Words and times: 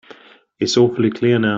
It's 0.59 0.77
awfully 0.77 1.11
clear 1.11 1.37
now. 1.37 1.49